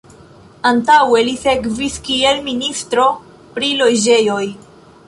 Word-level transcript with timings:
Antaŭe 0.69 1.21
li 1.27 1.35
servis 1.43 1.99
kiel 2.09 2.41
Ministro 2.49 3.07
pri 3.55 3.73
Loĝejoj. 3.85 4.45